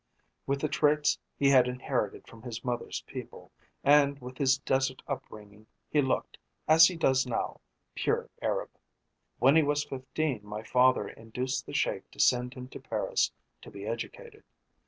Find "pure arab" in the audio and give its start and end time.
7.93-8.71